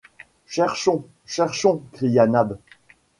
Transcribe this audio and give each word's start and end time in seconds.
Cherchons! 0.47 1.05
cherchons! 1.27 1.83
cria 1.91 2.25
Nab. 2.25 2.57